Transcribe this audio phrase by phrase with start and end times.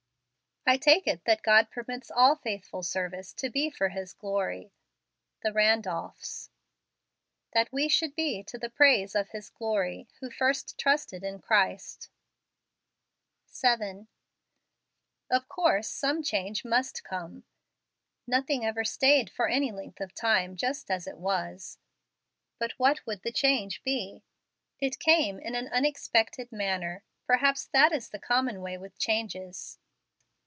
[0.67, 4.71] I take it that God permits all faithful service to be for His glory.
[5.41, 6.51] The Randolphs."
[7.55, 12.09] That we should be to the praise of his glory, who first trusted in Christ."
[13.49, 13.97] 18 FEBRUARY".
[13.97, 14.07] 7.
[15.31, 17.43] Of course some change must come;
[18.27, 21.79] nothing ever stayed for any length of time, just as it was;
[22.59, 24.23] but what would the change be?
[24.79, 29.79] It came in an unexpected manner, per¬ haps that is the common way with changes.